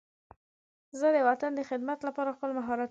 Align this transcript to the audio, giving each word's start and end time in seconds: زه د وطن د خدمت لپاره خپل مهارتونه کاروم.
زه 0.99 1.07
د 1.15 1.17
وطن 1.29 1.51
د 1.55 1.61
خدمت 1.69 1.99
لپاره 2.07 2.29
خپل 2.37 2.47
مهارتونه 2.49 2.67
کاروم. 2.71 2.79